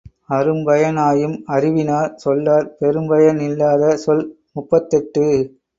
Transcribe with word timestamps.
அரும்பய 0.29 0.85
னாயும் 0.95 1.35
அறிவினார் 1.47 2.11
சொல்லார் 2.15 2.67
பெரும்பய 2.79 3.27
னில்லாத 3.39 3.95
சொல் 3.97 4.25
முப்பத்தெட்டு. 4.53 5.27